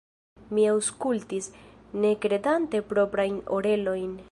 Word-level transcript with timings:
Mi 0.57 0.63
aŭskultis, 0.69 1.49
ne 2.05 2.15
kredante 2.25 2.83
proprajn 2.95 3.39
orelojn. 3.59 4.13